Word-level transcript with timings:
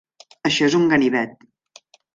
Això 0.49 0.69
és 0.71 0.79
un 0.79 0.89
ganivet! 0.95 1.49